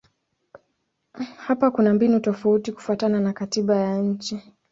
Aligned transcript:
Hapa 1.37 1.71
kuna 1.71 1.93
mbinu 1.93 2.19
tofauti 2.19 2.71
kufuatana 2.71 3.19
na 3.19 3.33
katiba 3.33 3.75
ya 3.77 3.97
nchi. 3.97 4.41